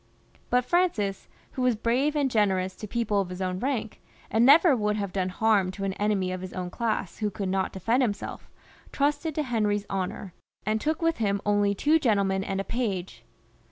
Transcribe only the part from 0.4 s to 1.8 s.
But Francis, who was